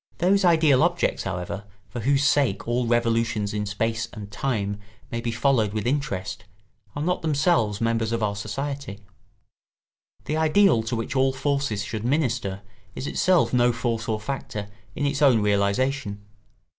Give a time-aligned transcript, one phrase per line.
[0.24, 4.80] ]Those ideal objects, however, for whose sake all revolutions in space and time
[5.12, 6.46] may be followed with interest,
[6.94, 9.00] are not themselves members of our society.
[10.24, 12.62] The ideal to which all forces should minister
[12.94, 16.22] is itself no force or factor in its own realisation.